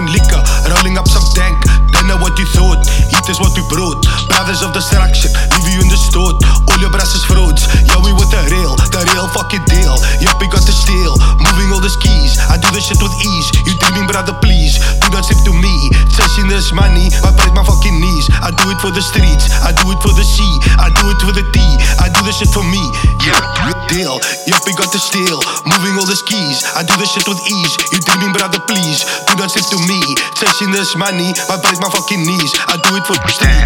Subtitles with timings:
[0.00, 0.40] on liquor,
[0.70, 1.58] rolling up some dank.
[1.92, 2.80] Don't know what you thought,
[3.10, 4.00] heat is what we brought.
[4.30, 6.32] Brothers of destruction, leave you in the store.
[6.70, 7.68] All your brass is frauds.
[7.84, 9.98] Yeah, we with the real, the real fucking deal.
[10.22, 12.40] Yup, we got the steel, moving all the skis.
[12.48, 13.48] I do this shit with ease.
[13.66, 14.80] You dreaming, brother, please.
[15.02, 15.74] Do not sip to me.
[16.14, 18.30] Chasing this money, I break my fucking knees.
[18.40, 20.54] I do it for the streets, I do it for the sea.
[20.78, 21.74] I do it for the tea.
[22.00, 22.80] I do this shit for me.
[23.26, 23.42] Yeah,
[23.90, 24.16] deal.
[24.46, 26.39] Yup, we got the steel, moving all the skis.
[26.76, 27.74] I do this shit with ease.
[27.92, 29.04] You dreaming, brother, please.
[29.26, 30.00] Do not sip to me.
[30.36, 32.52] Chasing this money, I break my fucking knees.
[32.68, 33.60] I do it for the streets.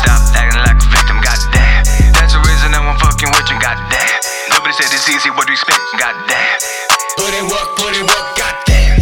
[0.00, 1.84] Stop acting like a victim, goddamn.
[2.14, 4.20] That's the reason no one fucking with you, goddamn.
[4.50, 6.58] Nobody said it's easy, what do you expect, goddamn.
[7.16, 8.98] Put in work, put in work, goddamn.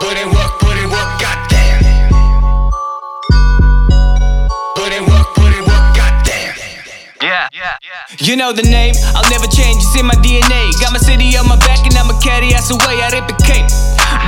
[0.00, 1.78] Put in work, put in work, goddamn.
[4.74, 6.54] Put in work, put in work, goddamn.
[7.22, 8.02] Yeah, yeah, yeah.
[8.18, 9.51] You know the name, I'll never change,
[9.92, 10.72] it's in my DNA.
[10.80, 13.12] Got my city on my back and I'ma carry ass away, I
[13.44, 13.68] cape.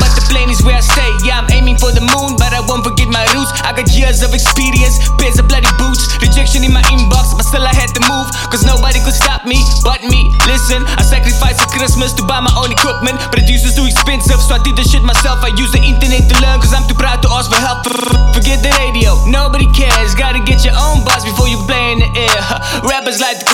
[0.00, 2.60] But the plane is where I stay, yeah, I'm aiming for the moon, but I
[2.64, 3.52] won't forget my roots.
[3.62, 7.64] I got years of experience, pairs of bloody boots, rejection in my inbox, but still
[7.64, 10.32] I had to move, cause nobody could stop me but me.
[10.48, 14.60] Listen, I sacrificed a Christmas to buy my own equipment, producers too expensive, so I
[14.64, 15.44] did the shit myself.
[15.44, 17.86] I use the internet to learn, cause I'm too proud to ask for help.
[18.34, 22.10] Forget the radio, nobody cares, gotta get your own buzz before you play in the
[22.16, 22.40] air.
[22.88, 23.46] Rappers like to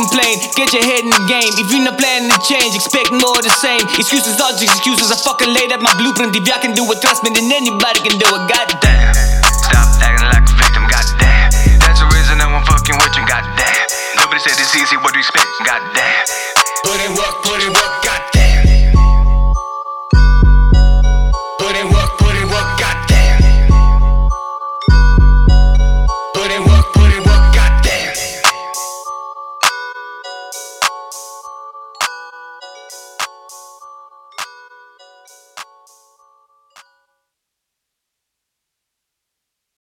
[0.54, 1.52] get your head in the game.
[1.58, 3.80] If you're not planning to change, expect more of the same.
[3.98, 5.10] Excuses just excuses.
[5.12, 6.34] I fucking laid out my blueprint.
[6.36, 8.42] If y'all can do it, trust me, then anybody can do it.
[8.48, 9.30] Goddamn.